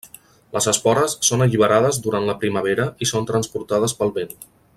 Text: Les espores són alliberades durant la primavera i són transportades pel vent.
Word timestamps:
Les 0.55 0.67
espores 0.71 1.13
són 1.27 1.45
alliberades 1.47 1.99
durant 2.07 2.25
la 2.31 2.37
primavera 2.45 2.89
i 3.07 3.09
són 3.13 3.29
transportades 3.33 3.95
pel 4.01 4.17
vent. 4.19 4.35